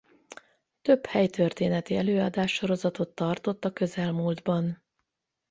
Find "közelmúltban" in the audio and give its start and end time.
3.73-4.83